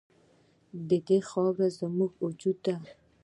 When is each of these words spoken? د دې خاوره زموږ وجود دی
د 0.87 0.91
دې 1.07 1.19
خاوره 1.29 1.67
زموږ 1.79 2.11
وجود 2.25 2.57
دی 2.65 2.75